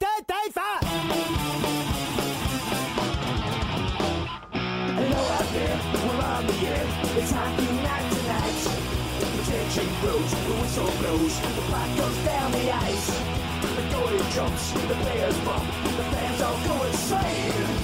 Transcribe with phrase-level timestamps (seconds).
[0.00, 0.78] Ah!
[4.94, 6.86] Hello out there, we're on the air.
[7.16, 8.58] It's hockey night tonight.
[9.20, 13.08] The tension grows, the whistle blows, the puck goes down the ice.
[13.60, 17.77] The goalie jumps, the players bump, the fans all go insane.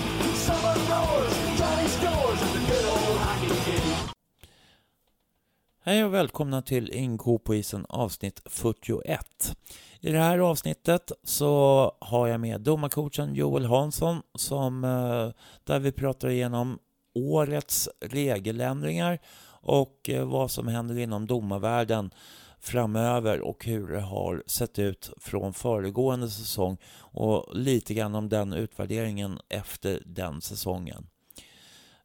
[5.86, 9.56] Hej och välkomna till Ingo på isen avsnitt 41.
[10.00, 15.30] I det här avsnittet så har jag med domarcoachen Joel Hansson som, eh,
[15.64, 16.78] där vi pratar igenom
[17.14, 22.10] årets regeländringar och eh, vad som händer inom domarvärlden
[22.60, 28.52] framöver och hur det har sett ut från föregående säsong och lite grann om den
[28.52, 31.06] utvärderingen efter den säsongen.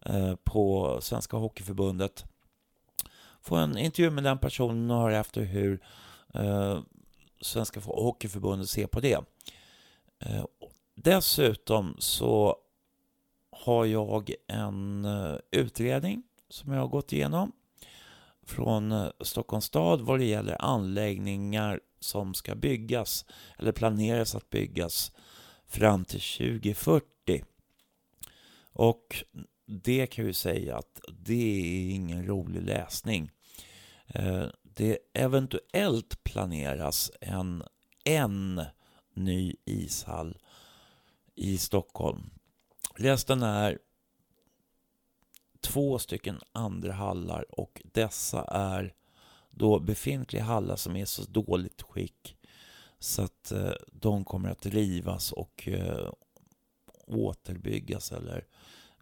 [0.00, 2.24] eh, på Svenska Hockeyförbundet.
[3.40, 5.82] Få en intervju med den personen och höra efter hur
[6.34, 6.80] eh,
[7.40, 9.20] Svenska Hockeyförbundet ser på det.
[10.94, 12.56] Dessutom så
[13.50, 15.06] har jag en
[15.50, 17.52] utredning som jag har gått igenom
[18.46, 23.24] från eh, Stockholms stad vad det gäller anläggningar som ska byggas
[23.58, 25.12] eller planeras att byggas
[25.66, 27.44] fram till 2040.
[28.72, 29.24] Och
[29.66, 33.30] det kan vi ju säga att det är ingen rolig läsning.
[34.06, 37.62] Eh, det eventuellt planeras en,
[38.04, 38.62] en
[39.14, 40.38] ny ishall
[41.34, 42.30] i Stockholm.
[42.94, 43.78] Resten är
[45.64, 48.94] två stycken andra hallar och dessa är
[49.50, 52.36] då befintliga hallar som är så dåligt skick
[52.98, 56.12] så att eh, de kommer att rivas och eh,
[57.06, 58.46] återbyggas eller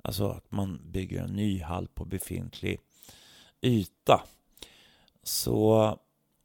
[0.03, 2.81] alltså att man bygger en ny hall på befintlig
[3.61, 4.23] yta.
[5.23, 5.99] Så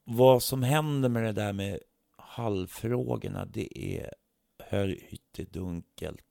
[0.03, 1.79] vad som händer med det där med
[2.17, 4.13] hallfrågorna det är
[4.59, 6.23] höljdunkelt.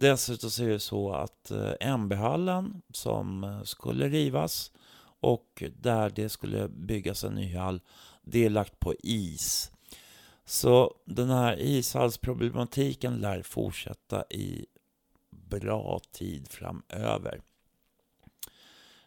[0.00, 4.72] Dessutom så är det så att eh, MB-hallen som eh, skulle rivas
[5.20, 7.80] och där det skulle byggas en ny hall,
[8.22, 9.70] det är lagt på is.
[10.44, 14.66] Så den här ishallsproblematiken lär fortsätta i
[15.30, 17.40] bra tid framöver.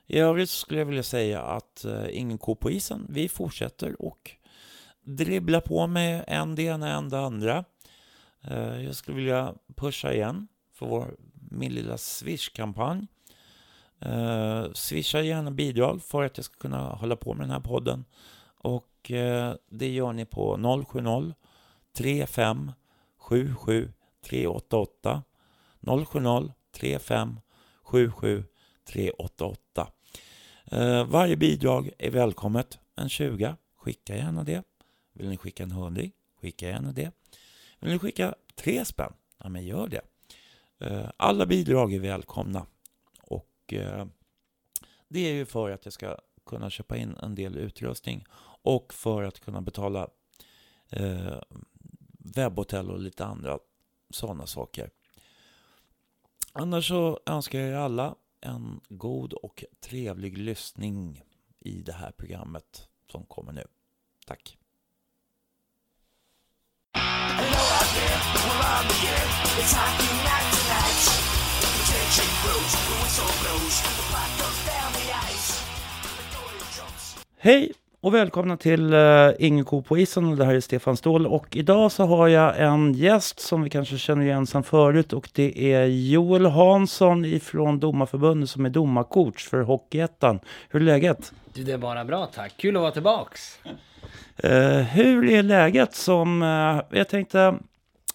[0.08, 3.08] I övrigt skulle jag vilja säga att eh, ingen ko på isen.
[3.10, 4.32] Vi fortsätter och
[5.04, 7.66] dribbla på med en det ena en det andra.
[8.84, 10.48] Jag skulle vilja pusha igen
[10.82, 11.16] för vår,
[11.52, 13.08] min lilla Swish-kampanj.
[14.00, 18.06] Eh, swisha gärna bidrag för att jag ska kunna hålla på med den här podden.
[18.58, 21.34] Och eh, det gör ni på 070
[21.98, 22.72] 35
[23.18, 23.92] 77
[24.30, 25.24] 388
[25.82, 27.40] 070 35
[27.84, 28.44] 77
[28.88, 29.92] 388
[30.66, 32.80] Eh, Varje bidrag är välkommet.
[32.96, 34.64] En 20, skicka gärna det.
[35.14, 36.02] Vill ni skicka en 100,
[36.42, 37.12] skicka gärna det.
[37.80, 39.14] Vill ni skicka tre spänn?
[39.44, 40.02] Ja, men gör det.
[40.82, 42.66] Eh, alla bidrag är välkomna.
[43.22, 44.06] Och eh,
[45.08, 48.26] det är ju för att jag ska kunna köpa in en del utrustning
[48.64, 50.08] och för att kunna betala
[50.90, 51.42] eh,
[52.36, 53.60] webbhotell och lite andra
[54.10, 54.90] sådana saker.
[56.54, 61.22] Annars så önskar jag er alla en god och trevlig lyssning
[61.60, 63.64] i det här programmet som kommer nu.
[64.26, 64.58] Tack!
[66.94, 69.32] Hello out there, we're on the air.
[69.62, 70.61] It's
[77.38, 77.72] Hej
[78.02, 81.56] och välkomna till uh, Ingen ko på isen och det här är Stefan Ståhl och
[81.56, 85.74] idag så har jag en gäst som vi kanske känner igen sedan förut och det
[85.74, 90.40] är Joel Hansson ifrån Domarförbundet som är domarcoach för Hockeyettan.
[90.70, 91.34] Hur är läget?
[91.54, 92.54] Du, det är bara bra tack.
[92.58, 93.60] Kul att vara tillbaks.
[94.38, 97.56] Eh, hur är läget som, eh, jag tänkte,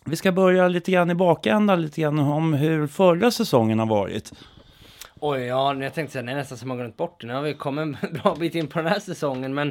[0.06, 4.32] vi ska börja lite grann i bakändan lite grann om hur förra säsongen har varit.
[5.20, 7.26] Oj, ja, jag tänkte säga, det är nästan som man glömt bort det.
[7.26, 9.69] Nu har vi kommit en bra bit in på den här säsongen, men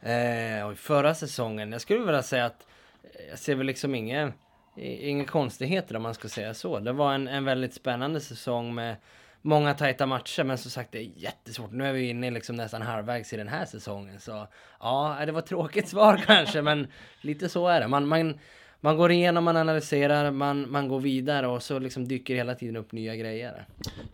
[0.00, 2.66] eh, förra säsongen, jag skulle vilja säga att
[3.02, 4.32] eh, jag ser väl liksom inga,
[4.76, 6.78] inga konstigheter om man ska säga så.
[6.78, 8.96] Det var en, en väldigt spännande säsong med
[9.42, 11.72] många tajta matcher, men som sagt det är jättesvårt.
[11.72, 14.46] Nu är vi inne liksom nästan halvvägs i den här säsongen, så
[14.80, 16.86] ja, det var ett tråkigt svar kanske, men
[17.20, 17.88] lite så är det.
[17.88, 18.38] Man, man,
[18.80, 22.76] man går igenom, man analyserar, man, man går vidare och så liksom dyker hela tiden
[22.76, 23.66] upp nya grejer.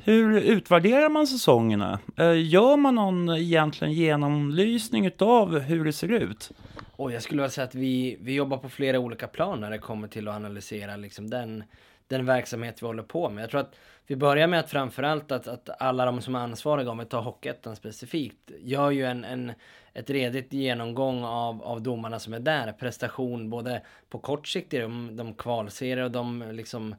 [0.05, 1.99] Hur utvärderar man säsongerna?
[2.17, 6.51] Eh, gör man någon egentligen genomlysning av hur det ser ut?
[6.97, 9.79] Och jag skulle vilja säga att vi, vi jobbar på flera olika plan när det
[9.79, 11.65] kommer till att analysera liksom den,
[12.13, 13.43] den verksamhet vi håller på med.
[13.43, 13.75] Jag tror att
[14.07, 17.23] vi börjar med att framförallt att, att alla de som är ansvariga, om vi tar
[17.23, 19.53] Hockeyettan specifikt, gör ju en, en,
[19.95, 22.73] ett redigt genomgång av, av domarna som är där.
[22.73, 26.95] Prestation både på kort sikt i de, de kvalserier och de liksom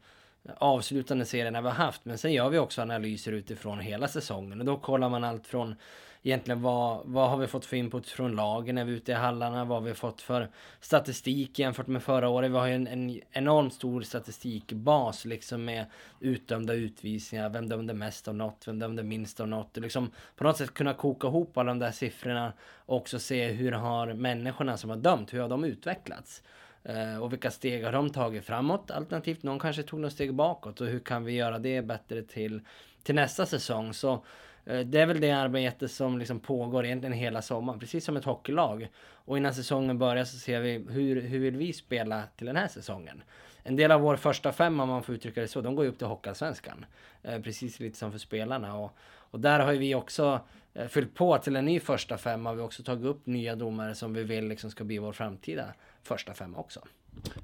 [0.58, 2.06] avslutande serierna vi har haft.
[2.06, 5.76] Men sen gör vi också analyser utifrån hela säsongen och då kollar man allt från
[6.24, 9.16] egentligen vad, vad har vi fått för input från lagen när vi är ute i
[9.16, 9.66] hallarna?
[9.66, 10.50] Vad har vi fått för
[10.80, 12.52] statistik jämfört med förra året?
[12.52, 15.86] Vi har ju en, en enormt stor statistikbas liksom med
[16.20, 17.50] utdömda utvisningar.
[17.50, 18.68] Vem dömde mest av något?
[18.68, 19.78] Vem dömde minst av något?
[19.78, 22.54] liksom på något sätt kunna koka ihop alla de där siffrorna
[22.86, 26.44] och också se hur har människorna som har dömt, hur har de utvecklats?
[26.84, 28.92] Eh, och vilka steg har de tagit framåt?
[28.92, 32.62] Alternativt någon kanske tog några steg bakåt och hur kan vi göra det bättre till,
[33.04, 33.94] till nästa säsong?
[33.94, 34.24] Så
[34.66, 38.26] Eh, det är väl det arbete som liksom pågår egentligen hela sommaren, precis som ett
[38.26, 38.90] hockeylag.
[39.26, 42.68] Och innan säsongen börjar så ser vi hur, hur vill vi spela till den här
[42.68, 43.24] säsongen.
[43.64, 45.92] En del av vår första femma, om man får uttrycka det så, de går ju
[45.92, 46.86] upp till Hockeyallsvenskan.
[47.24, 48.76] Eh, precis lite som för spelarna.
[48.76, 50.40] Och, och där har ju vi också
[50.74, 52.54] eh, fyllt på till en ny första femma.
[52.54, 55.66] Vi har också tagit upp nya domare som vi vill liksom ska bli vår framtida
[56.04, 56.80] första femma också.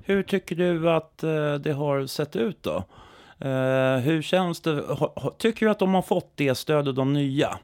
[0.03, 2.83] Hur tycker du att eh, det har sett ut då?
[3.45, 4.83] Uh, hur känns det?
[5.37, 7.59] Tycker du att de har fått det stödet, de nya?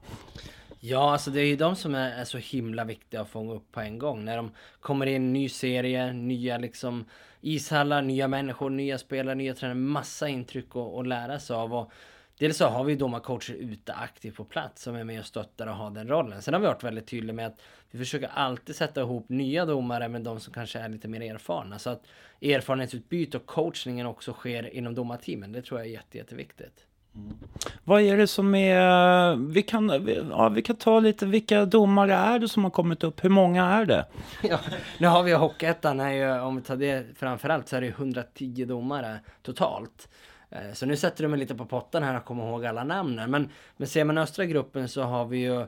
[0.79, 3.71] Ja, alltså det är ju de som är, är, så himla viktiga att fånga upp
[3.71, 4.25] på en gång.
[4.25, 7.05] När de kommer in, ny serie, nya liksom
[7.41, 9.75] ishallar, nya människor, nya spelare, nya tränare.
[9.75, 11.73] Massa intryck att lära sig av.
[11.73, 11.91] Och
[12.37, 15.75] Dels så har vi domarcoacher ute aktivt på plats som är med och stöttar och
[15.75, 16.41] har den rollen.
[16.41, 17.61] Sen har vi varit väldigt tydliga med att
[17.91, 21.79] vi försöker alltid sätta ihop nya domare med de som kanske är lite mer erfarna.
[21.79, 22.03] Så att
[22.41, 25.51] erfarenhetsutbyte och coachningen också sker inom domarteamen.
[25.51, 26.85] Det tror jag är jätte, jätteviktigt.
[27.15, 27.37] Mm.
[27.83, 29.35] Vad är det som är...
[29.35, 33.23] Vi kan, ja, vi kan ta lite, vilka domare är det som har kommit upp?
[33.23, 34.05] Hur många är det?
[34.49, 34.59] Ja,
[34.99, 35.99] nu har vi Hockeyettan,
[36.41, 40.09] om vi tar det framförallt så är det 110 domare totalt.
[40.49, 43.31] Eh, så nu sätter du mig lite på potten här och kommer ihåg alla namnen.
[43.31, 45.67] Men, men ser man östra gruppen så har vi ju eh,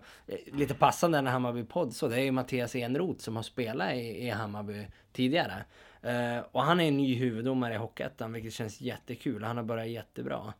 [0.54, 4.28] lite passande när Hammarby podd så det är ju Mattias Enroth som har spelat i,
[4.28, 5.66] i Hammarby tidigare.
[6.06, 9.44] Uh, och han är ny huvuddomare i Hockeyettan vilket känns jättekul.
[9.44, 10.54] Han har börjat jättebra.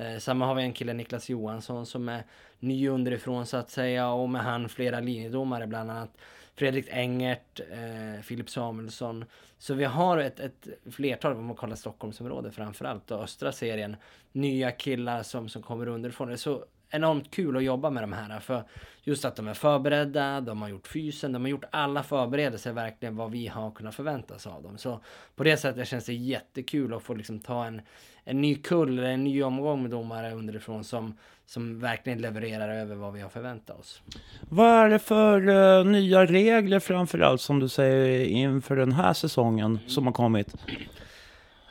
[0.00, 2.22] Uh, samma har vi en kille, Niklas Johansson, som är
[2.58, 6.10] ny underifrån så att säga och med han flera linjedomare bland annat.
[6.54, 9.24] Fredrik Engert, eh, Filip Samuelsson.
[9.64, 13.96] Så vi har ett, ett flertal, om man kollar Stockholmsområdet framförallt och östra serien,
[14.32, 16.28] nya killar som, som kommer underifrån.
[16.28, 16.64] Det är så
[16.94, 18.40] enormt kul att jobba med de här.
[18.40, 18.64] För
[19.02, 23.16] just att de är förberedda, de har gjort fysen, de har gjort alla förberedelser verkligen
[23.16, 24.78] vad vi har kunnat förvänta oss av dem.
[24.78, 25.00] Så
[25.36, 27.80] på det sättet känns det jättekul att få liksom ta en,
[28.24, 32.94] en ny kull, eller en ny omgång med domare underifrån som, som verkligen levererar över
[32.94, 34.02] vad vi har förväntat oss.
[34.48, 39.78] Vad är det för uh, nya regler framförallt som du säger inför den här säsongen
[39.86, 40.54] som har kommit?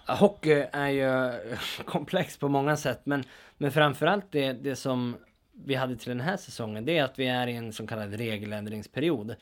[0.08, 1.40] Hockey är ju
[1.86, 3.24] komplext på många sätt, men,
[3.58, 5.16] men framförallt det, det som
[5.52, 8.14] vi hade till den här säsongen, det är att vi är i en så kallad
[8.14, 9.36] regeländringsperiod.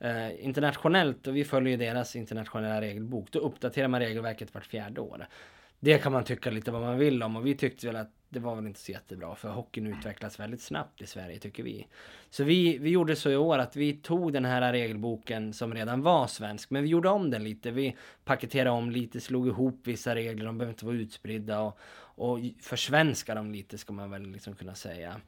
[0.00, 5.00] Eh, internationellt, och vi följer ju deras internationella regelbok, då uppdaterar man regelverket vart fjärde
[5.00, 5.26] år.
[5.80, 8.40] Det kan man tycka lite vad man vill om och vi tyckte väl att det
[8.40, 11.86] var väl inte så jättebra för hockeyn utvecklas väldigt snabbt i Sverige tycker vi.
[12.30, 16.02] Så vi, vi gjorde så i år att vi tog den här regelboken som redan
[16.02, 17.70] var svensk men vi gjorde om den lite.
[17.70, 22.38] Vi paketerade om lite, slog ihop vissa regler, de behöver inte vara utspridda och, och
[22.60, 25.20] försvenska dem lite ska man väl liksom kunna säga.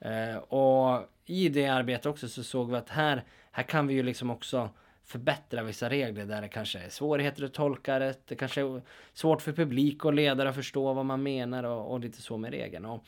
[0.00, 4.02] Eh, och i det arbetet också så såg vi att här, här kan vi ju
[4.02, 4.70] liksom också
[5.04, 8.14] förbättra vissa regler där det kanske är svårigheter att tolka det.
[8.28, 8.82] Det kanske är
[9.12, 12.50] svårt för publik och ledare att förstå vad man menar och, och lite så med
[12.50, 12.84] regeln.
[12.84, 13.04] Och,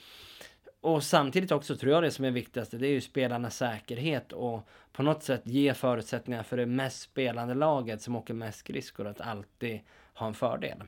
[0.81, 4.69] och samtidigt också tror jag det som är viktigast det är ju spelarnas säkerhet och
[4.93, 9.21] på något sätt ge förutsättningar för det mest spelande laget som åker mest skridskor att
[9.21, 9.81] alltid
[10.15, 10.83] ha en fördel.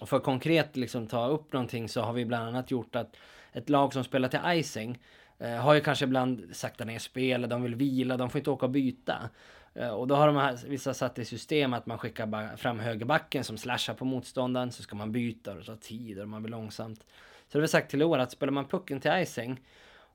[0.00, 3.16] Och för att konkret liksom ta upp någonting så har vi bland annat gjort att
[3.52, 4.98] ett lag som spelar till icing
[5.38, 8.66] eh, har ju kanske ibland saktat ner spelet, de vill vila, de får inte åka
[8.66, 9.30] och byta.
[9.74, 13.44] Eh, och då har de här, vissa satt i system att man skickar fram högerbacken
[13.44, 14.72] som slashar på motståndaren.
[14.72, 17.00] Så ska man byta och det tar tid och man blir långsamt.
[17.00, 17.04] Så
[17.52, 19.60] det har vi sagt till år att spelar man pucken till icing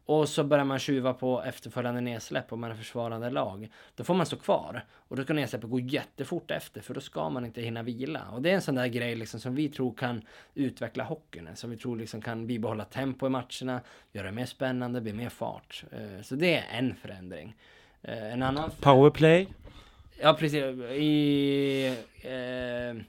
[0.07, 3.71] och så börjar man tjuva på efterföljande nedsläpp om man är försvarande lag.
[3.95, 4.85] Då får man stå kvar.
[4.93, 8.21] Och då ska nedsläppet gå jättefort efter, för då ska man inte hinna vila.
[8.33, 10.21] Och det är en sån där grej liksom som vi tror kan
[10.53, 11.47] utveckla hockeyn.
[11.47, 15.13] Eh, som vi tror liksom kan bibehålla tempo i matcherna, göra det mer spännande, bli
[15.13, 15.83] mer fart.
[15.91, 17.55] Eh, så det är en förändring.
[18.07, 18.71] Eh, en annan...
[18.79, 19.47] Powerplay?
[20.21, 20.63] Ja, precis.
[20.91, 21.95] I...
[22.21, 23.03] Eh,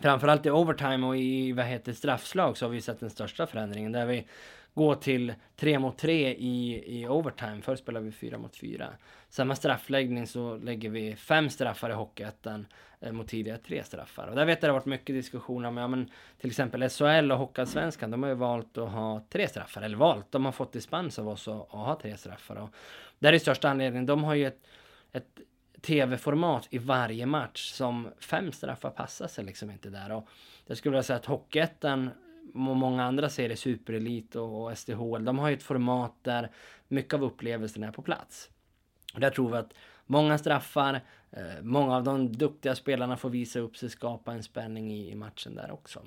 [0.00, 3.92] framförallt i overtime och i, vad heter straffslag så har vi sett den största förändringen.
[3.92, 4.26] Där vi
[4.74, 7.62] gå till tre mot tre i, i overtime.
[7.62, 8.88] Först spelade vi fyra mot fyra.
[9.28, 12.66] Samma straffläggning så lägger vi fem straffar i Hockeyettan
[13.00, 14.26] eh, mot tidigare tre straffar.
[14.26, 17.32] Och där vet jag det har varit mycket diskussioner om, ja men till exempel SHL
[17.32, 19.82] och Hockeyallsvenskan, de har ju valt att ha tre straffar.
[19.82, 22.56] Eller valt, de har fått dispens av oss att, att ha tre straffar.
[22.56, 22.70] Och
[23.18, 24.66] där är största anledningen, de har ju ett,
[25.12, 25.40] ett
[25.82, 30.12] tv-format i varje match som fem straffar passar sig liksom inte där.
[30.12, 30.28] Och
[30.66, 32.10] jag skulle vilja säga att Hockeyettan
[32.52, 36.50] många andra serier, Superelit och, och SDHL, de har ju ett format där
[36.88, 38.50] mycket av upplevelsen är på plats.
[39.14, 39.74] Och där tror vi att
[40.06, 44.92] många straffar, eh, många av de duktiga spelarna får visa upp sig, skapa en spänning
[44.92, 46.02] i, i matchen där också.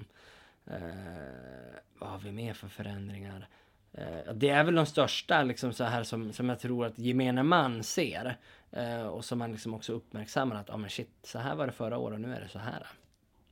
[0.67, 3.47] Eh, vad har vi mer för förändringar?
[3.93, 7.43] Eh, det är väl de största liksom så här som, som jag tror att gemene
[7.43, 8.37] man ser.
[8.71, 11.65] Eh, och som man liksom också uppmärksammar att, ja ah, men shit, så här var
[11.65, 12.87] det förra året och nu är det så här.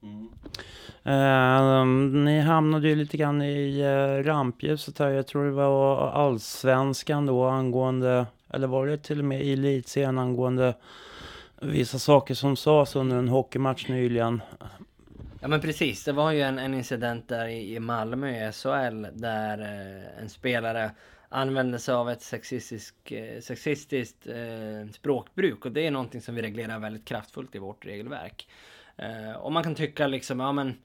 [0.04, 0.30] Mm.
[1.06, 1.86] Uh,
[2.24, 5.10] ni hamnade ju lite grann i uh, rampljuset här.
[5.10, 10.76] Jag tror det var allsvenskan då angående, eller var det till och med elitserien angående
[11.62, 14.42] vissa saker som sades under en hockeymatch nyligen.
[15.42, 19.06] Ja men precis, det var ju en, en incident där i, i Malmö i SHL
[19.14, 20.92] där uh, en spelare
[21.34, 26.42] använde sig av ett sexistisk, eh, sexistiskt eh, språkbruk och det är någonting som vi
[26.42, 28.48] reglerar väldigt kraftfullt i vårt regelverk.
[28.98, 30.78] Eh, och man kan tycka liksom, ja men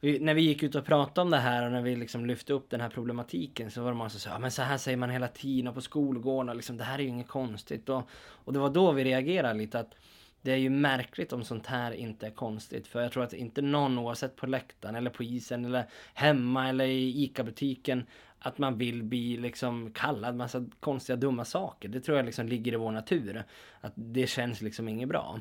[0.00, 2.52] vi, när vi gick ut och pratade om det här och när vi liksom lyfte
[2.52, 4.96] upp den här problematiken så var det många som sa, ja men så här säger
[4.96, 7.88] man hela tiden och på skolgården och liksom det här är ju inget konstigt.
[7.88, 8.02] Och,
[8.44, 9.94] och det var då vi reagerade lite att
[10.42, 12.86] det är ju märkligt om sånt här inte är konstigt.
[12.86, 16.84] För jag tror att inte någon, oavsett på läktaren eller på isen eller hemma eller
[16.84, 18.06] i ICA-butiken,
[18.38, 21.88] att man vill bli liksom kallad massa konstiga dumma saker.
[21.88, 23.44] Det tror jag liksom ligger i vår natur.
[23.80, 25.40] Att det känns liksom inget bra.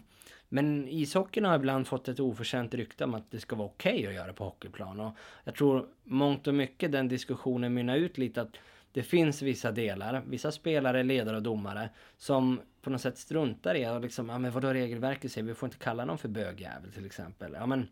[0.50, 4.08] Men ishockeyn har ibland fått ett oförtjänt rykte om att det ska vara okej okay
[4.08, 5.00] att göra på hockeyplan.
[5.00, 8.58] Och jag tror mångt och mycket den diskussionen mynnar ut lite att
[8.92, 13.88] det finns vissa delar, vissa spelare, ledare och domare som på något sätt struntar i
[13.88, 17.06] och liksom, ja men vadå regelverket säger vi får inte kalla någon för bögjävel till
[17.06, 17.54] exempel.
[17.54, 17.88] Ja men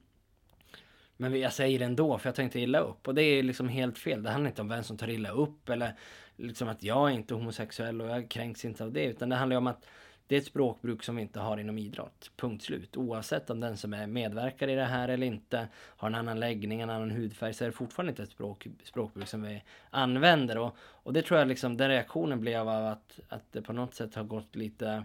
[1.18, 3.08] men jag säger det ändå för jag tar inte illa upp.
[3.08, 4.24] Och det är liksom helt fel.
[4.24, 5.94] Det handlar inte om vem som tar illa upp eller
[6.36, 9.06] liksom att jag är inte homosexuell och jag kränks inte av det.
[9.06, 9.86] Utan det handlar om att
[10.28, 12.32] det är ett språkbruk som vi inte har inom idrott.
[12.36, 12.98] Punkt slut.
[12.98, 16.82] Oavsett om den som är medverkar i det här eller inte har en annan läggning,
[16.82, 20.58] en annan hudfärg så är det fortfarande inte ett språk, språkbruk som vi använder.
[20.58, 23.94] Och, och det tror jag liksom, den reaktionen blev av att, att det på något
[23.94, 25.04] sätt har gått lite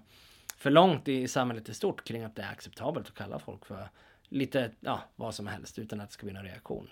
[0.56, 3.88] för långt i samhället i stort kring att det är acceptabelt att kalla folk för
[4.28, 6.88] lite, ja, vad som helst utan att det ska bli någon reaktion.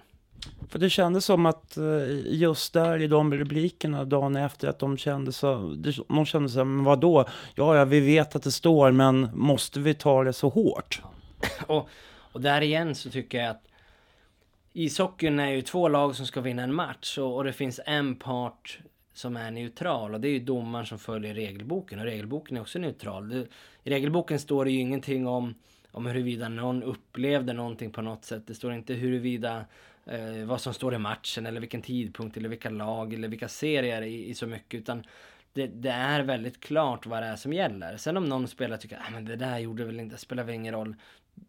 [0.68, 1.85] För det kändes som att eh,
[2.26, 5.76] just där i de rubrikerna dagen efter att de kände så,
[6.09, 7.25] de kände så, men vadå?
[7.54, 11.02] Ja, ja, vi vet att det står, men måste vi ta det så hårt?
[11.66, 11.88] Och,
[12.32, 13.64] och där igen så tycker jag att
[14.73, 18.16] ishockeyn är ju två lag som ska vinna en match och, och det finns en
[18.16, 18.78] part
[19.14, 22.78] som är neutral och det är ju domaren som följer regelboken och regelboken är också
[22.78, 23.28] neutral.
[23.28, 23.47] Det,
[23.85, 25.54] I regelboken står det ju ingenting om
[25.92, 28.42] om huruvida någon upplevde någonting på något sätt.
[28.47, 29.64] Det står inte huruvida
[30.04, 34.02] eh, vad som står i matchen eller vilken tidpunkt eller vilka lag eller vilka serier
[34.02, 34.80] i, i så mycket.
[34.80, 35.02] Utan
[35.52, 37.97] det, det, är väldigt klart vad det är som gäller.
[37.97, 40.75] Sen om någon spelare tycker att ah, det där gjorde väl inte, spelar väl ingen
[40.75, 40.94] roll.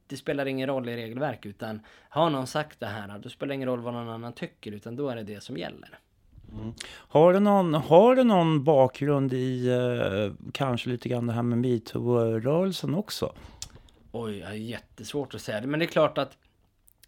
[0.07, 1.79] Det spelar ingen roll i regelverk utan
[2.09, 4.95] har någon sagt det här då spelar det ingen roll vad någon annan tycker utan
[4.95, 5.99] då är det det som gäller.
[6.53, 6.73] Mm.
[6.91, 11.57] Har, du någon, har du någon bakgrund i eh, kanske lite grann det här med
[11.57, 13.33] metoo-rörelsen också?
[14.11, 15.67] Oj, jag har jättesvårt att säga det.
[15.67, 16.37] Men det är klart att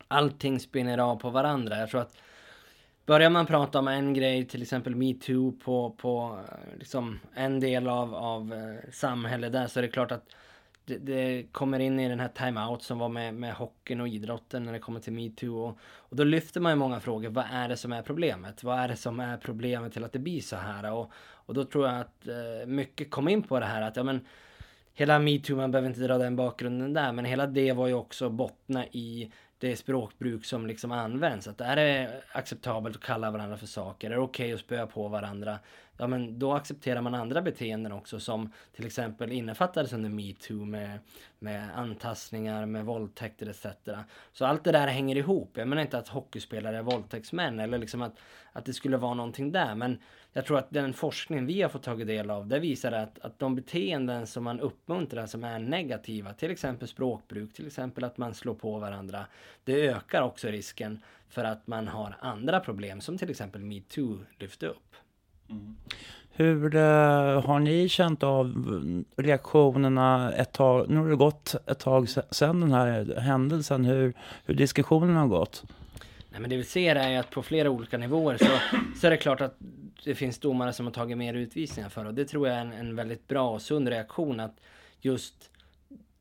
[0.08, 1.80] allting spinner av på varandra.
[1.80, 2.18] Jag tror att
[3.06, 7.88] börjar man prata om en grej, till exempel metoo på, på eh, liksom en del
[7.88, 10.36] av, av eh, samhället där, så är det klart att
[10.86, 14.64] det, det, kommer in i den här timeout som var med, med hockeyn och idrotten
[14.64, 15.58] när det kommer till metoo.
[15.58, 17.30] Och, och då lyfter man ju många frågor.
[17.30, 18.64] Vad är det som är problemet?
[18.64, 20.92] Vad är det som är problemet till att det blir så här?
[20.94, 24.04] Och, och då tror jag att eh, mycket kom in på det här att ja
[24.04, 24.26] men
[24.94, 28.30] hela metoo, man behöver inte dra den bakgrunden där, men hela det var ju också
[28.30, 31.48] bottna i det språkbruk som liksom används.
[31.48, 34.08] Att är det acceptabelt att kalla varandra för saker?
[34.08, 35.60] Är det okej okay att spöa på varandra?
[35.98, 41.00] Ja men då accepterar man andra beteenden också som till exempel innefattades under metoo med,
[41.40, 43.66] med antastningar, med våldtäkter etc.
[44.34, 45.52] Så allt det där hänger ihop.
[45.54, 48.20] Jag menar inte att hockeyspelare är våldtäktsmän eller liksom att,
[48.52, 49.76] att det skulle vara någonting där.
[49.76, 50.00] Men
[50.34, 53.40] jag tror att den forskning vi har fått tagit del av, det visar att, att
[53.40, 58.34] de beteenden som man uppmuntrar som är negativa, till exempel språkbruk, till exempel att man
[58.34, 59.26] slår på varandra,
[59.64, 64.68] det ökar också risken för att man har andra problem som till exempel metoo lyfte
[64.68, 64.96] upp.
[65.50, 65.76] Mm.
[66.36, 70.90] Hur eh, har ni känt av reaktionerna ett tag?
[70.90, 73.86] Nu har det gått ett tag sedan den här händelsen.
[73.86, 74.14] Hur,
[74.46, 75.64] hur diskussionen har gått?
[76.30, 79.18] Nej, men det vi ser är att på flera olika nivåer så, så är det
[79.18, 79.58] klart att
[80.04, 82.74] det finns domare som har tagit mer utvisningar för och det tror jag är en,
[82.74, 84.60] en väldigt bra och sund reaktion att
[85.02, 85.50] just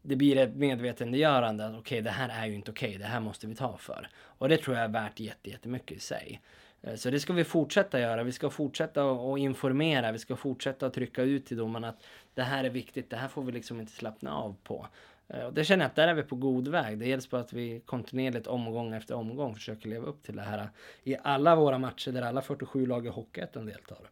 [0.03, 3.05] det blir ett medvetandegörande att okej, okay, det här är ju inte okej, okay, det
[3.05, 4.09] här måste vi ta för.
[4.15, 6.41] Och det tror jag är värt jättemycket i sig.
[6.83, 8.23] Eh, så det ska vi fortsätta göra.
[8.23, 10.13] Vi ska fortsätta att informera.
[10.13, 12.03] Vi ska fortsätta att trycka ut till domarna att
[12.35, 13.11] det här är viktigt.
[13.11, 14.87] Det här får vi liksom inte slappna av på.
[15.29, 16.99] Eh, och det känner jag att där är vi på god väg.
[16.99, 20.59] Det gäller på att vi kontinuerligt omgång efter omgång försöker leva upp till det här
[20.59, 20.67] eh,
[21.05, 24.11] i alla våra matcher där alla 47 lag i Hockeyettan deltar.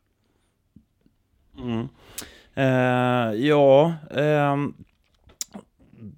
[1.58, 1.88] Mm.
[2.54, 4.56] Eh, ja, eh,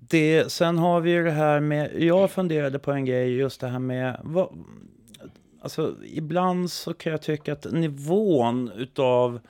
[0.08, 3.68] det, sen har vi ju det här med, jag funderade på en grej, just det
[3.68, 4.48] här med, vad,
[5.62, 9.40] alltså ibland så kan jag tycka att nivån utav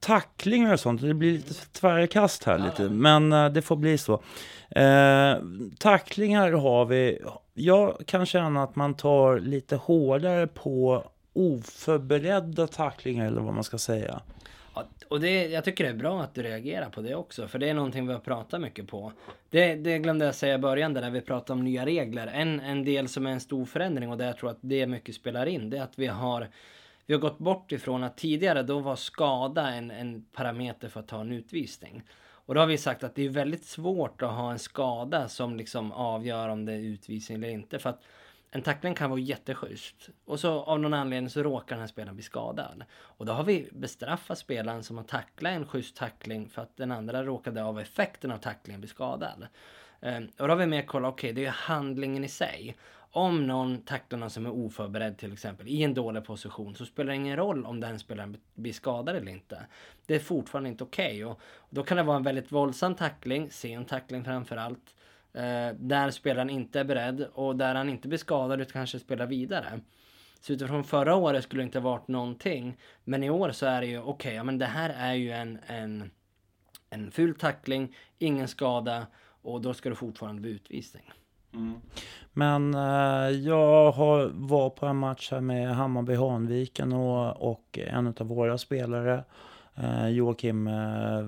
[0.00, 3.98] tacklingar och sånt, det blir lite tvära kast här lite, men uh, det får bli
[3.98, 4.12] så.
[4.12, 5.42] Uh,
[5.78, 7.18] tacklingar har vi,
[7.54, 13.78] jag kan känna att man tar lite hårdare på oförberedda tacklingar eller vad man ska
[13.78, 14.20] säga.
[14.74, 17.58] Ja, och det, jag tycker det är bra att du reagerar på det också, för
[17.58, 19.12] det är någonting vi har pratat mycket på.
[19.50, 22.26] Det, det glömde jag säga i början där vi pratade om nya regler.
[22.26, 25.14] En, en del som är en stor förändring och där jag tror att det mycket
[25.14, 26.48] spelar in, det är att vi har
[27.06, 31.08] vi har gått bort ifrån att tidigare då var skada en, en parameter för att
[31.08, 32.02] ta en utvisning.
[32.46, 35.56] Och då har vi sagt att det är väldigt svårt att ha en skada som
[35.56, 37.78] liksom avgör om det är utvisning eller inte.
[37.78, 38.02] För att
[38.54, 40.08] en tackling kan vara jätteschysst.
[40.24, 42.84] Och så av någon anledning så råkar den här spelaren bli skadad.
[42.94, 46.92] Och då har vi bestraffat spelaren som har tacklat en schysst tackling för att den
[46.92, 49.46] andra råkade av effekten av tacklingen bli skadad.
[50.00, 52.76] Um, och då har vi mer kollat, okej okay, det är handlingen i sig.
[53.10, 57.12] Om någon tacklar någon som är oförberedd till exempel i en dålig position så spelar
[57.12, 59.66] det ingen roll om den spelaren blir skadad eller inte.
[60.06, 61.24] Det är fortfarande inte okej.
[61.24, 61.24] Okay.
[61.24, 64.94] Och, då kan det vara en väldigt våldsam tackling, sen tackling framför allt.
[65.34, 69.26] Eh, där spelaren inte är beredd och där han inte blir skadad utan kanske spelar
[69.26, 69.80] vidare.
[70.40, 72.76] Så utifrån förra året skulle det inte varit någonting.
[73.04, 75.32] Men i år så är det ju okej, okay, ja, men det här är ju
[75.32, 76.10] en, en,
[76.90, 79.06] en ful tackling, ingen skada
[79.42, 81.12] och då ska det fortfarande bli utvisning.
[81.54, 81.74] Mm.
[82.32, 88.06] Men eh, jag har, var på en match här med Hammarby Hanviken och, och en
[88.06, 89.24] av våra spelare,
[89.74, 91.24] eh, Joakim eh,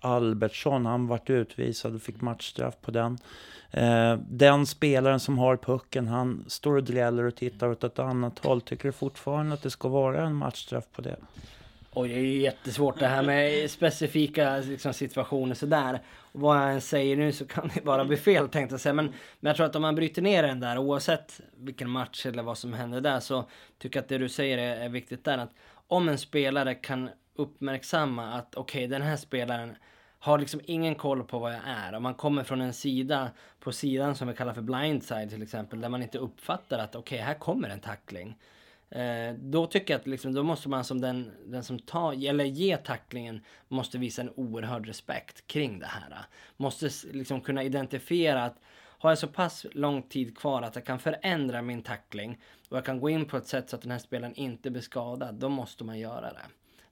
[0.00, 3.18] Albertsson, han vart utvisad och fick matchstraff på den.
[3.70, 8.38] Eh, den spelaren som har pucken, han står och dräller och tittar åt ett annat
[8.38, 8.60] håll.
[8.60, 11.16] Tycker du fortfarande att det ska vara en matchstraff på det?
[11.92, 16.00] Oj, det är ju jättesvårt det här med specifika liksom, situationer sådär.
[16.32, 18.92] Och vad jag än säger nu så kan det bara bli fel tänkte jag säga.
[18.92, 19.06] Men,
[19.40, 22.58] men jag tror att om man bryter ner den där oavsett vilken match eller vad
[22.58, 23.44] som händer där så
[23.78, 25.38] tycker jag att det du säger är, är viktigt där.
[25.38, 25.50] Att
[25.88, 29.76] om en spelare kan uppmärksamma att okej, okay, den här spelaren
[30.18, 31.92] har liksom ingen koll på vad jag är.
[31.92, 35.80] Om man kommer från en sida på sidan som vi kallar för blindside till exempel,
[35.80, 38.36] där man inte uppfattar att okej, okay, här kommer en tackling.
[38.90, 42.44] Eh, då tycker jag att liksom, då måste man som den, den som tar, eller
[42.44, 46.18] ger tacklingen, måste visa en oerhörd respekt kring det här.
[46.56, 48.56] Måste liksom kunna identifiera att
[49.00, 52.84] har jag så pass lång tid kvar att jag kan förändra min tackling och jag
[52.84, 55.48] kan gå in på ett sätt så att den här spelaren inte blir skadad, då
[55.48, 56.46] måste man göra det.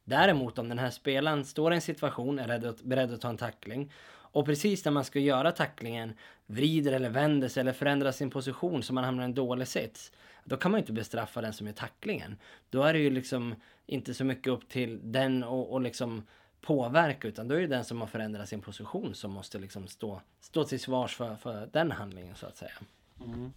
[0.08, 3.28] Däremot om den här spelaren står i en situation, är beredd att, beredd att ta
[3.28, 6.14] en tackling och precis när man ska göra tacklingen
[6.46, 10.12] vrider eller vänder sig eller förändrar sin position så man hamnar i en dålig sits.
[10.44, 12.36] Då kan man ju inte bestraffa den som gör tacklingen.
[12.70, 13.54] Då är det ju liksom
[13.86, 16.26] inte så mycket upp till den och, och liksom
[16.60, 20.20] påverka utan då är det den som har förändrat sin position som måste liksom stå,
[20.40, 22.78] stå till svars för, för den handlingen så att säga.
[23.24, 23.52] Mm.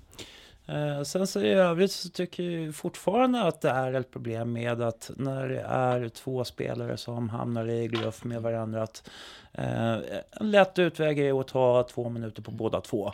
[0.72, 4.82] Eh, sen så i övrigt så tycker jag fortfarande att det är ett problem med
[4.82, 9.10] att när det är två spelare som hamnar i gruff med varandra att
[9.54, 9.94] eh,
[10.32, 13.14] en lätt utväg är att ta två minuter på båda två.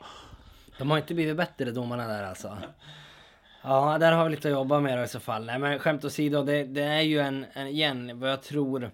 [0.77, 2.57] De har inte blivit bättre domarna där alltså.
[3.63, 5.45] Ja, där har vi lite att jobba med i så fall.
[5.45, 8.91] Nej men skämt åsido, det, det är ju en, en, igen, vad jag tror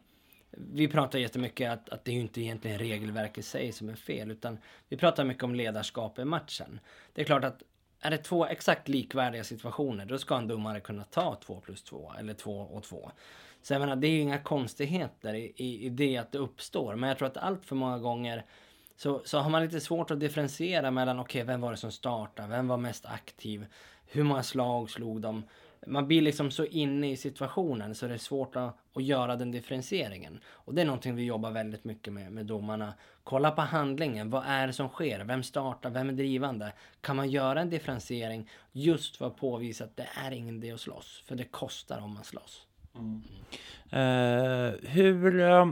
[0.73, 3.95] vi pratar jättemycket att, att det är ju inte egentligen regelverket i sig som är
[3.95, 4.57] fel, utan
[4.89, 6.79] vi pratar mycket om ledarskap i matchen.
[7.13, 7.63] Det är klart att
[8.01, 12.13] är det två exakt likvärdiga situationer, då ska en domare kunna ta två plus två
[12.19, 13.11] eller två och två.
[13.61, 16.95] Så jag menar, det är ju inga konstigheter i, i, i det att det uppstår.
[16.95, 18.45] Men jag tror att allt för många gånger
[18.95, 21.91] så, så har man lite svårt att differentiera mellan, okej, okay, vem var det som
[21.91, 22.47] startade?
[22.47, 23.65] Vem var mest aktiv?
[24.05, 25.43] Hur många slag slog de?
[25.87, 29.51] Man blir liksom så inne i situationen så det är svårt att, att göra den
[29.51, 30.39] differentieringen.
[30.45, 32.93] Och det är någonting vi jobbar väldigt mycket med, med domarna.
[33.23, 35.23] Kolla på handlingen, vad är det som sker?
[35.23, 35.89] Vem startar?
[35.89, 36.73] Vem är drivande?
[37.01, 40.79] Kan man göra en differentiering just för att påvisa att det är ingen idé att
[40.79, 41.23] slåss?
[41.25, 42.67] För det kostar om man slåss.
[42.95, 43.21] Mm.
[43.93, 45.71] Uh, hur, uh,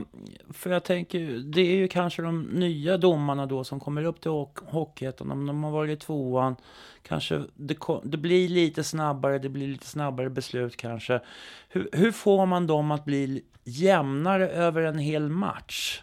[0.50, 4.30] för jag tänker, det är ju kanske de nya domarna då som kommer upp till
[4.66, 6.56] Hockeyettan, om de har varit i tvåan,
[7.02, 11.20] kanske det, det, blir lite snabbare, det blir lite snabbare beslut kanske.
[11.68, 16.02] Hur, hur får man dem att bli jämnare över en hel match?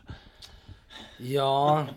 [1.17, 1.87] Ja,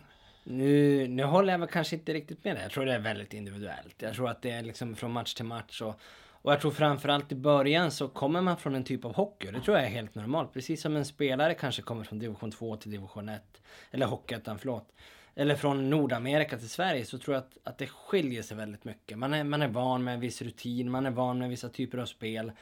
[0.44, 2.62] nu, nu håller jag väl kanske inte riktigt med det.
[2.62, 3.94] Jag tror det är väldigt individuellt.
[3.98, 6.00] Jag tror att det är liksom från match till match och
[6.42, 9.50] och jag tror framförallt i början så kommer man från en typ av hockey.
[9.50, 10.52] Det tror jag är helt normalt.
[10.52, 13.42] Precis som en spelare kanske kommer från division 2 till division 1.
[13.90, 14.92] Eller hockeyettan, förlåt.
[15.34, 19.18] Eller från Nordamerika till Sverige så tror jag att, att det skiljer sig väldigt mycket.
[19.18, 21.98] Man är, man är van med en viss rutin, man är van med vissa typer
[21.98, 22.52] av spel.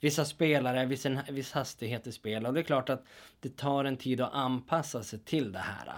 [0.00, 2.46] Vissa spelare, viss, viss hastighet i spel.
[2.46, 3.04] Och det är klart att
[3.40, 5.92] det tar en tid att anpassa sig till det här.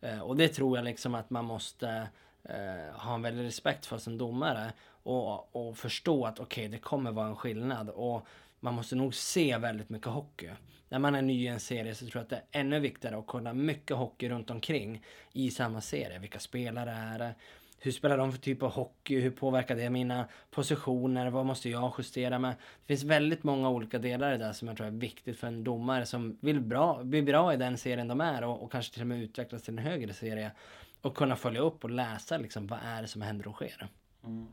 [0.00, 2.08] Eh, och det tror jag liksom att man måste
[2.42, 4.72] eh, ha en väldig respekt för som domare
[5.08, 7.88] och, och förstå att okej, okay, det kommer vara en skillnad.
[7.90, 8.26] Och
[8.60, 10.50] man måste nog se väldigt mycket hockey.
[10.88, 13.18] När man är ny i en serie så tror jag att det är ännu viktigare
[13.18, 16.18] att kolla mycket hockey runt omkring i samma serie.
[16.18, 17.34] Vilka spelare är det?
[17.78, 19.20] Hur spelar de för typ av hockey?
[19.20, 21.30] Hur påverkar det mina positioner?
[21.30, 22.50] Vad måste jag justera med?
[22.50, 25.64] Det finns väldigt många olika delar i det som jag tror är viktigt för en
[25.64, 29.02] domare som vill bra, bli bra i den serien de är och, och kanske till
[29.02, 30.50] och med utvecklas till en högre serie.
[31.00, 33.88] Och kunna följa upp och läsa liksom vad är det som händer och sker.
[34.24, 34.48] Mm.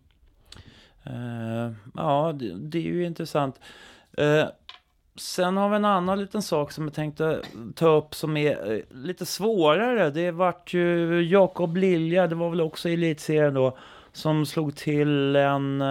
[1.09, 3.59] Uh, ja, det, det, är ju intressant.
[4.21, 4.45] Uh,
[5.15, 7.41] sen har vi en annan liten sak som jag tänkte
[7.75, 10.09] ta upp som är uh, lite svårare.
[10.09, 13.77] Det vart ju Jakob Lilja, det var väl också i elitserien då,
[14.11, 15.83] som slog till en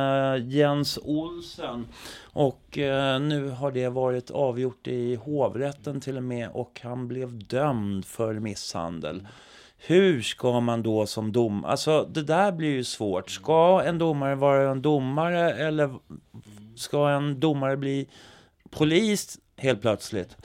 [0.50, 1.86] Jens Olsen.
[2.22, 2.78] Och
[3.20, 8.34] nu har det varit avgjort i hovrätten till och med och han blev dömd för
[8.34, 9.26] misshandel.
[9.86, 13.30] Hur ska man då som domare, Alltså det där blir ju svårt.
[13.30, 15.94] Ska en domare vara en domare eller
[16.76, 18.08] ska en domare bli
[18.70, 20.36] polis helt plötsligt?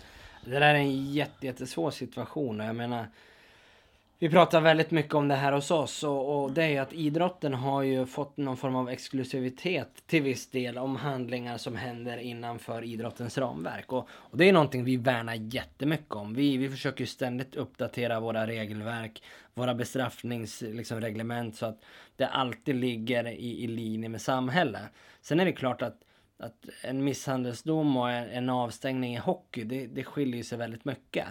[0.45, 3.07] Det där är en jättesvår situation och jag menar
[4.21, 6.93] vi pratar väldigt mycket om det här hos oss och, och, det är ju att
[6.93, 12.17] idrotten har ju fått någon form av exklusivitet till viss del om handlingar som händer
[12.17, 13.91] innanför idrottens ramverk.
[13.93, 16.33] Och, och det är någonting vi värnar jättemycket om.
[16.33, 21.81] Vi, vi försöker ständigt uppdatera våra regelverk, våra bestraffningsreglement liksom, så att
[22.15, 24.83] det alltid ligger i, i linje med samhället.
[25.21, 26.03] Sen är det klart att
[26.41, 31.27] att en misshandelsdom och en avstängning i hockey, det, det skiljer sig väldigt mycket.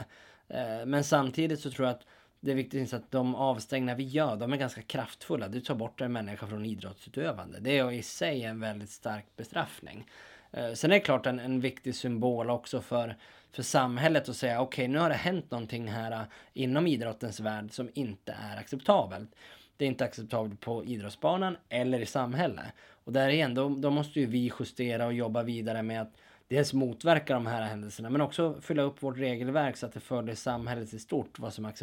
[0.48, 2.06] Eh, men samtidigt så tror jag att
[2.40, 5.48] det är viktigt att de avstängningar vi gör, de är ganska kraftfulla.
[5.48, 7.60] Du tar bort en människa från idrottsutövande.
[7.60, 10.06] Det är i sig en väldigt stark bestraffning.
[10.50, 13.16] Eh, sen är det klart en, en viktig symbol också för,
[13.52, 16.22] för samhället att säga okej, okay, nu har det hänt någonting här eh,
[16.52, 19.30] inom idrottens värld som inte är acceptabelt.
[19.76, 22.66] Det är inte acceptabelt på idrottsbanan eller i samhället.
[23.04, 26.12] Och där igen, då, då måste ju vi justera och jobba vidare med att
[26.48, 30.34] dels motverka de här händelserna men också fylla upp vårt regelverk så att det följer
[30.34, 31.74] samhället i stort vad som är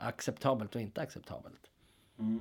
[0.00, 1.60] acceptabelt och inte acceptabelt.
[2.18, 2.40] Mm.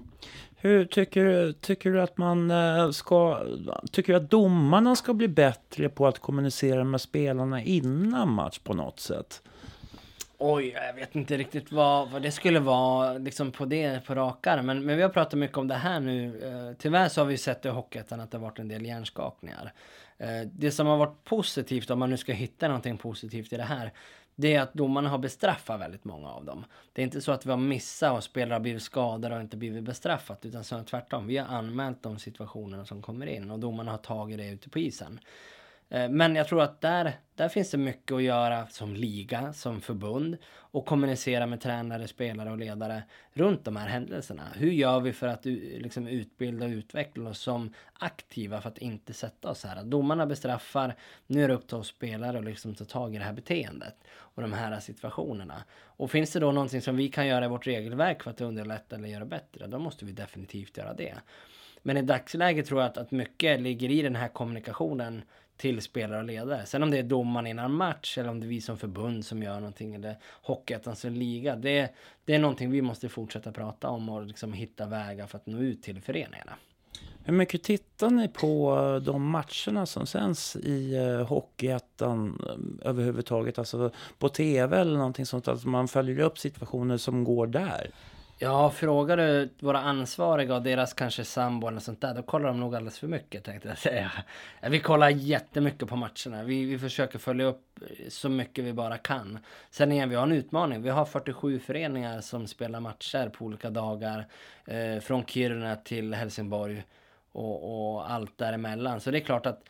[0.56, 3.46] Hur tycker, du, tycker du att man eh, ska,
[3.92, 8.74] tycker du att domarna ska bli bättre på att kommunicera med spelarna innan match på
[8.74, 9.42] något sätt?
[10.38, 14.62] Oj, jag vet inte riktigt vad, vad det skulle vara liksom på det på rakare.
[14.62, 16.42] Men, men vi har pratat mycket om det här nu.
[16.44, 19.74] Eh, tyvärr så har vi sett i Hockeyettan att det har varit en del hjärnskakningar.
[20.22, 23.64] Eh, det som har varit positivt, om man nu ska hitta någonting positivt i det
[23.64, 23.92] här,
[24.36, 26.66] det är att domarna har bestraffat väldigt många av dem.
[26.94, 29.58] Det är inte så att vi har missat och spelare har blivit skadade och inte
[29.58, 31.28] blivit bestraffat, utan så tvärtom.
[31.28, 34.80] Vi har anmält de situationerna som kommer in och domarna har tagit det ute på
[34.80, 35.20] isen.
[35.92, 39.82] Eh, men jag tror att där, där finns det mycket att göra som liga, som
[39.82, 44.44] förbund och kommunicera med tränare, spelare och ledare runt de här händelserna.
[44.56, 49.14] Hur gör vi för att liksom, utbilda och utveckla oss som aktiva för att inte
[49.14, 49.84] sätta oss här?
[49.84, 50.96] Domarna bestraffar,
[51.28, 53.96] nu är det upp till oss spelare att liksom ta tag i det här beteendet
[54.10, 55.64] och de här situationerna.
[55.84, 58.96] Och finns det då någonting som vi kan göra i vårt regelverk för att underlätta
[58.96, 61.16] eller göra bättre, då måste vi definitivt göra det.
[61.84, 65.24] Men i dagsläget tror jag att, att mycket ligger i den här kommunikationen
[65.62, 66.66] till spelare och ledare.
[66.66, 69.44] Sen om det är domaren innan match eller om det är vi som förbund som
[69.44, 71.56] gör någonting eller Hockeyettans liga.
[71.56, 71.90] Det,
[72.26, 75.58] det är någonting vi måste fortsätta prata om och liksom hitta vägar för att nå
[75.58, 76.52] ut till föreningarna.
[77.24, 83.60] Hur mycket tittar ni på eh, de matcherna som sänds i eh, Hockeyettan eh, överhuvudtaget?
[83.60, 85.48] Alltså på tv eller någonting sånt?
[85.48, 87.92] Att alltså man följer upp situationer som går där?
[88.44, 92.60] Ja, frågar du våra ansvariga och deras kanske sambo eller sånt där, då kollar de
[92.60, 94.12] nog alldeles för mycket tänkte jag säga.
[94.70, 96.44] Vi kollar jättemycket på matcherna.
[96.44, 99.40] Vi, vi försöker följa upp eh, så mycket vi bara kan.
[99.70, 100.82] Sen igen, vi har en utmaning.
[100.82, 104.28] Vi har 47 föreningar som spelar matcher på olika dagar.
[104.66, 106.84] Eh, från Kiruna till Helsingborg
[107.32, 109.00] och, och allt däremellan.
[109.00, 109.64] Så det är klart att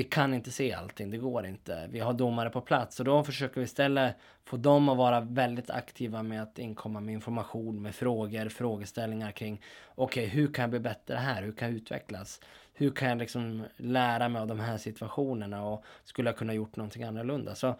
[0.00, 1.88] vi kan inte se allting, det går inte.
[1.90, 5.70] Vi har domare på plats och då försöker vi istället få dem att vara väldigt
[5.70, 9.62] aktiva med att inkomma med information, med frågor, frågeställningar kring
[9.94, 11.42] okej, okay, hur kan jag bli bättre här?
[11.42, 12.40] Hur kan jag utvecklas?
[12.74, 16.76] Hur kan jag liksom lära mig av de här situationerna och skulle jag kunna gjort
[16.76, 17.54] någonting annorlunda?
[17.54, 17.74] Så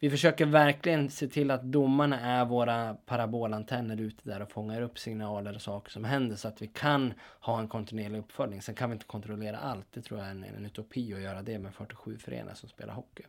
[0.00, 4.98] vi försöker verkligen se till att domarna är våra parabolantenner ute där och fångar upp
[4.98, 8.62] signaler och saker som händer så att vi kan ha en kontinuerlig uppföljning.
[8.62, 9.86] Sen kan vi inte kontrollera allt.
[9.92, 12.94] Det tror jag är en, en utopi att göra det med 47 föreningar som spelar
[12.94, 13.22] hockey.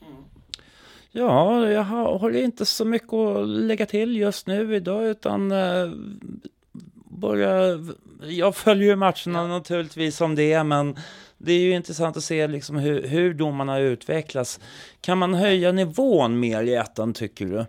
[0.00, 0.24] Mm.
[1.10, 5.90] Ja, jag har, inte så mycket att lägga till just nu idag utan eh,
[7.14, 7.78] börja...
[8.22, 10.96] Jag följer ju matcherna naturligtvis som det är men
[11.38, 14.60] det är ju intressant att se liksom hur, hur domarna utvecklas.
[15.00, 17.66] Kan man höja nivån mer i ettan tycker du?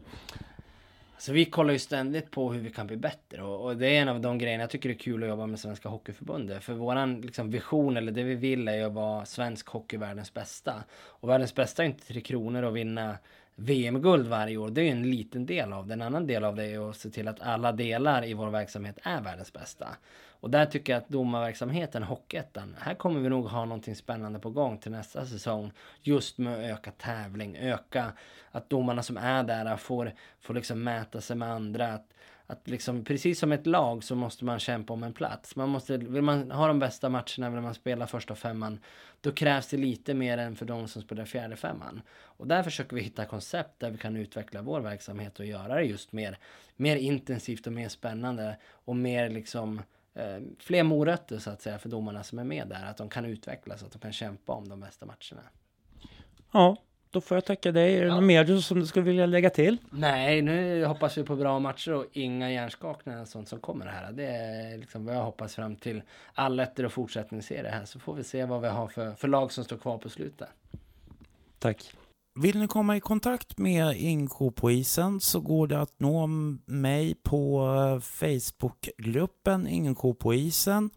[1.17, 4.01] Så vi kollar ju ständigt på hur vi kan bli bättre och, och, det är
[4.01, 6.63] en av de grejerna jag tycker är kul att jobba med Svenska Hockeyförbundet.
[6.63, 10.33] För våran liksom, vision eller det vi vill är ju att vara svensk hockey världens
[10.33, 10.73] bästa.
[10.93, 13.17] Och världens bästa är inte Tre Kronor och vinna
[13.55, 14.69] VM-guld varje år.
[14.69, 15.93] Det är ju en liten del av det.
[15.93, 18.97] En annan del av det är att se till att alla delar i vår verksamhet
[19.03, 19.87] är världens bästa.
[20.39, 24.49] Och där tycker jag att domarverksamheten, Hockeyettan, här kommer vi nog ha någonting spännande på
[24.49, 25.71] gång till nästa säsong.
[26.01, 28.11] Just med att öka tävling, öka
[28.51, 31.93] att domarna som är där får, får liksom mäta sig med andra.
[31.93, 32.13] Att,
[32.47, 35.55] att liksom, precis som ett lag så måste man kämpa om en plats.
[35.55, 38.79] Man måste, vill man ha de bästa matcherna, vill man spela första femman,
[39.21, 42.01] då krävs det lite mer än för de som spelar fjärde femman.
[42.21, 45.83] Och där försöker vi hitta koncept där vi kan utveckla vår verksamhet och göra det
[45.83, 46.37] just mer,
[46.75, 49.81] mer intensivt och mer spännande och mer liksom
[50.13, 52.85] eh, fler morötter så att säga för domarna som är med där.
[52.85, 55.49] Att de kan utvecklas, att de kan kämpa om de bästa matcherna.
[56.51, 56.77] Ja,
[57.15, 57.95] då får jag tacka dig.
[57.95, 58.15] Är det ja.
[58.15, 59.77] något mer som du skulle vilja lägga till?
[59.89, 64.11] Nej, nu hoppas vi på bra matcher och inga hjärnskakningar och sånt som kommer här.
[64.11, 66.01] Det är liksom vad jag hoppas fram till
[66.33, 67.85] alletter och fortsättningsserie här.
[67.85, 70.47] Så får vi se vad vi har för, för lag som står kvar på slutet.
[71.59, 71.93] Tack.
[72.39, 76.27] Vill ni komma i kontakt med Inko på isen så går det att nå
[76.65, 77.67] mig på
[78.03, 80.89] Facebookgruppen Inko på isen.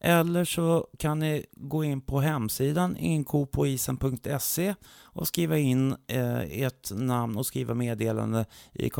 [0.00, 7.36] Eller så kan ni gå in på hemsidan inkopoisen.se och skriva in eh, ert namn
[7.36, 8.90] och skriva meddelande i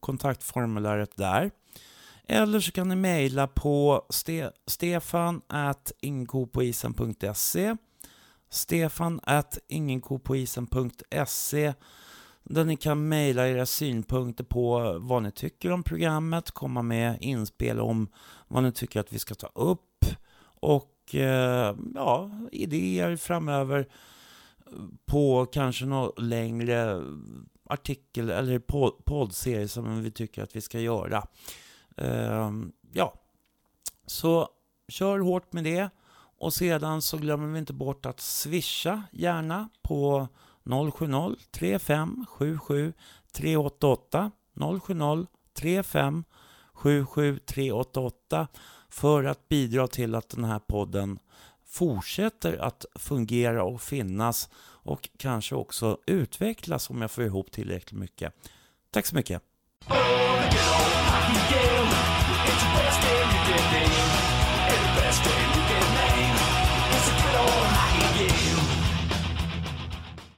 [0.00, 1.50] kontaktformuläret där.
[2.26, 5.40] Eller så kan ni mejla på ste stefan
[6.00, 7.76] inkopoisen.se
[8.50, 11.74] stefan at ingenkopoisen.se
[12.44, 17.80] där ni kan mejla era synpunkter på vad ni tycker om programmet, komma med inspel
[17.80, 18.08] om
[18.48, 19.80] vad ni tycker att vi ska ta upp
[20.64, 23.88] och eh, ja, idéer framöver
[25.06, 27.02] på kanske någon längre
[27.64, 28.58] artikel eller
[29.04, 31.26] poddserie som vi tycker att vi ska göra.
[31.96, 32.52] Eh,
[32.92, 33.14] ja,
[34.06, 34.48] så
[34.88, 35.90] kör hårt med det.
[36.38, 40.28] Och sedan så glömmer vi inte bort att swisha gärna på
[40.94, 42.92] 070 35 77
[43.32, 44.30] 388
[44.80, 46.24] 070 35
[46.72, 48.48] 77 388
[48.94, 51.18] för att bidra till att den här podden
[51.66, 58.32] fortsätter att fungera och finnas och kanske också utvecklas om jag får ihop tillräckligt mycket.
[58.90, 59.42] Tack så mycket!